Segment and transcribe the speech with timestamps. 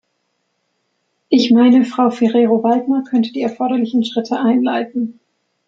[1.29, 5.19] Ich meine, Frau Ferrero-Waldner könnte die erforderlichen Schritte einleiten.